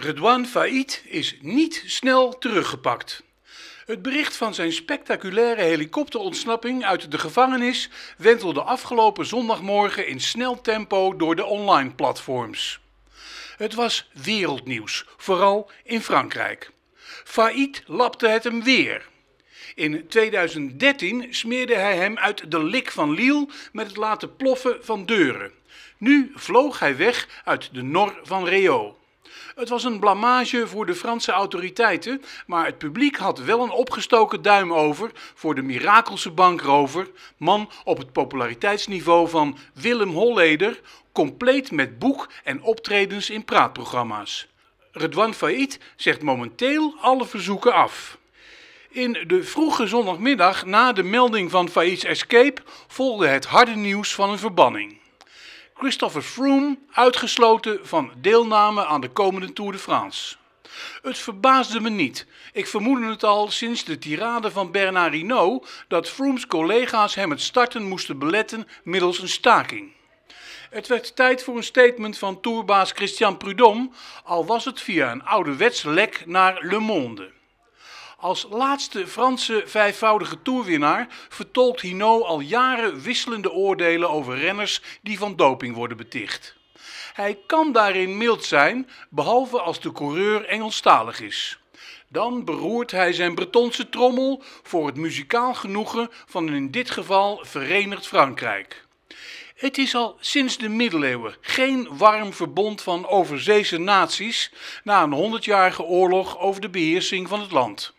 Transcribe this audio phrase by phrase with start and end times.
[0.00, 3.22] Redouane Faïd is niet snel teruggepakt.
[3.86, 11.16] Het bericht van zijn spectaculaire helikopterontsnapping uit de gevangenis wentelde afgelopen zondagmorgen in snel tempo
[11.16, 12.80] door de online platforms.
[13.56, 16.70] Het was wereldnieuws, vooral in Frankrijk.
[17.24, 19.08] Faïd lapte het hem weer.
[19.74, 25.06] In 2013 smeerde hij hem uit de lik van Lille met het laten ploffen van
[25.06, 25.52] deuren.
[25.96, 28.96] Nu vloog hij weg uit de nor van Réau.
[29.54, 34.42] Het was een blamage voor de Franse autoriteiten, maar het publiek had wel een opgestoken
[34.42, 40.80] duim over voor de mirakelse bankrover, man op het populariteitsniveau van Willem Holleder,
[41.12, 44.46] compleet met boek en optredens in praatprogramma's.
[44.92, 48.18] Redouane Faïd zegt momenteel alle verzoeken af.
[48.88, 54.30] In de vroege zondagmiddag na de melding van Faïds escape volgde het harde nieuws van
[54.30, 54.98] een verbanning.
[55.78, 60.36] Christopher Froome uitgesloten van deelname aan de komende Tour de France.
[61.02, 62.26] Het verbaasde me niet.
[62.52, 67.40] Ik vermoedde het al sinds de tirade van Bernard Hinault dat Froome's collega's hem het
[67.40, 69.92] starten moesten beletten middels een staking.
[70.70, 73.90] Het werd tijd voor een statement van tourbaas Christian Prudhomme,
[74.24, 77.30] al was het via een ouderwets lek naar Le Monde.
[78.20, 85.36] Als laatste Franse vijfvoudige toerwinnaar vertolkt Hinault al jaren wisselende oordelen over renners die van
[85.36, 86.56] doping worden beticht.
[87.12, 91.58] Hij kan daarin mild zijn, behalve als de coureur Engelstalig is.
[92.08, 98.06] Dan beroert hij zijn Bretonse trommel voor het muzikaal genoegen van in dit geval verenigd
[98.06, 98.86] Frankrijk.
[99.54, 104.52] Het is al sinds de middeleeuwen geen warm verbond van overzeese naties
[104.84, 107.96] na een honderdjarige oorlog over de beheersing van het land.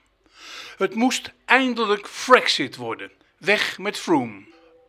[0.79, 3.11] Het moest eindelijk Frexit worden.
[3.37, 4.43] Weg met Froome.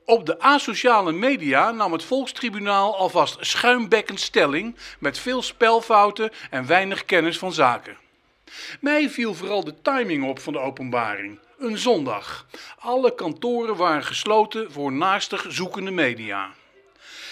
[0.04, 7.04] Op de asociale media nam het Volkstribunaal alvast schuimbekkend stelling met veel spelfouten en weinig
[7.04, 7.96] kennis van zaken.
[8.80, 11.38] Mij viel vooral de timing op van de openbaring.
[11.58, 12.46] Een zondag.
[12.78, 16.50] Alle kantoren waren gesloten voor naastig zoekende media.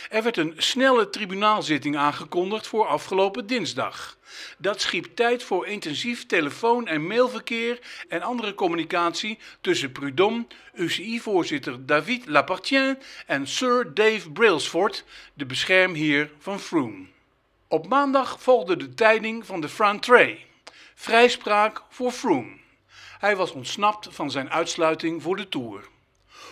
[0.08, 4.16] Er werd een snelle tribunaalzitting aangekondigd voor afgelopen dinsdag.
[4.58, 12.26] Dat schiep tijd voor intensief telefoon- en mailverkeer en andere communicatie tussen Prudhomme, UCI-voorzitter David
[12.26, 15.04] Lapartien en Sir Dave Brailsford,
[15.34, 17.06] de beschermheer van Froome.
[17.68, 20.46] Op maandag volgde de tijding van de Frantrée.
[20.94, 22.56] Vrijspraak voor Froome.
[23.18, 25.88] Hij was ontsnapt van zijn uitsluiting voor de Tour.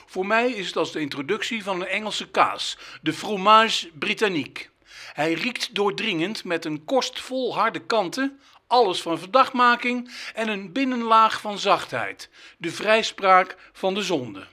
[0.07, 4.67] Voor mij is het als de introductie van een Engelse kaas, de fromage britannique.
[5.13, 11.41] Hij riekt doordringend met een korst vol harde kanten, alles van verdachtmaking en een binnenlaag
[11.41, 12.29] van zachtheid,
[12.59, 14.47] de vrijspraak van de zonde.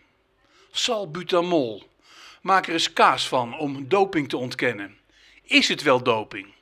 [0.72, 1.84] Salbutamol.
[2.42, 4.98] Maak er eens kaas van om doping te ontkennen.
[5.44, 6.54] Is het wel doping?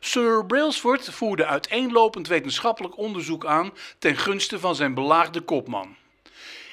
[0.00, 5.96] Sir Brailsford voerde uiteenlopend wetenschappelijk onderzoek aan ten gunste van zijn belaagde kopman.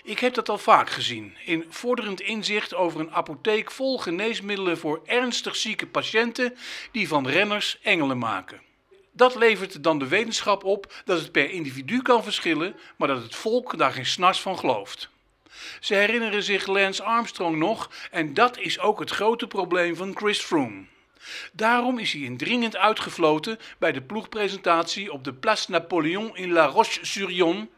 [0.08, 1.38] Ik heb dat al vaak gezien.
[1.46, 6.58] In vorderend inzicht over een apotheek vol geneesmiddelen voor ernstig zieke patiënten
[6.92, 8.62] die van renners engelen maken.
[9.12, 13.36] Dat levert dan de wetenschap op dat het per individu kan verschillen, maar dat het
[13.36, 15.10] volk daar geen snars van gelooft.
[15.80, 20.40] Ze herinneren zich Lance Armstrong nog en dat is ook het grote probleem van Chris
[20.40, 20.86] Froome.
[21.52, 27.70] Daarom is hij indringend uitgefloten bij de ploegpresentatie op de Place Napoléon in La Roche-sur-Yon.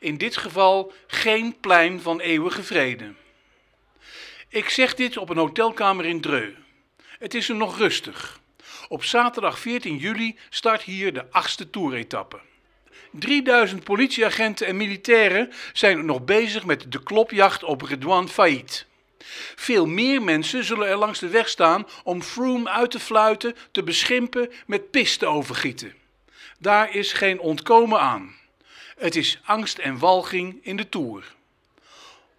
[0.00, 3.12] In dit geval geen plein van eeuwige vrede.
[4.48, 6.56] Ik zeg dit op een hotelkamer in Dreux.
[7.18, 8.40] Het is er nog rustig.
[8.88, 12.40] Op zaterdag 14 juli start hier de achtste toeretappe.
[13.12, 18.86] 3000 politieagenten en militairen zijn nog bezig met de klopjacht op Redouane Faïd.
[19.56, 23.82] Veel meer mensen zullen er langs de weg staan om Froome uit te fluiten, te
[23.82, 25.94] beschimpen, met pis te overgieten.
[26.58, 28.34] Daar is geen ontkomen aan.
[28.96, 31.34] Het is angst en walging in de Tour.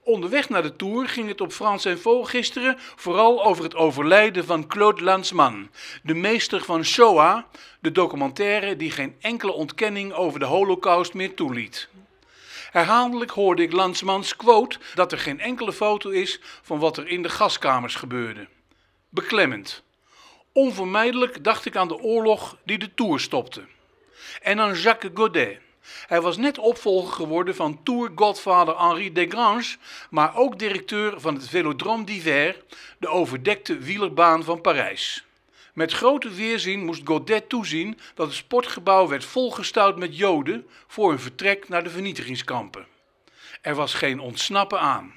[0.04, 4.68] Onderweg naar de Tour ging het op Frans Info gisteren vooral over het overlijden van
[4.68, 5.70] Claude Lanzmann,
[6.04, 7.44] de meester van Shoah,
[7.80, 11.88] de documentaire die geen enkele ontkenning over de Holocaust meer toeliet.
[12.76, 17.22] Herhaaldelijk hoorde ik Landsmans quote dat er geen enkele foto is van wat er in
[17.22, 18.48] de gaskamers gebeurde.
[19.10, 19.84] Beklemmend.
[20.52, 23.62] Onvermijdelijk dacht ik aan de oorlog die de Tour stopte.
[24.42, 25.60] En aan Jacques Godet.
[26.08, 29.78] Hij was net opvolger geworden van Tour Godfather Henri Desgranges,
[30.10, 32.64] maar ook directeur van het Velodrome d'Hiver,
[32.98, 35.26] de overdekte wielerbaan van Parijs.
[35.76, 41.20] Met grote weerzin moest Godet toezien dat het sportgebouw werd volgestouwd met Joden voor hun
[41.20, 42.86] vertrek naar de vernietigingskampen.
[43.62, 45.14] Er was geen ontsnappen aan.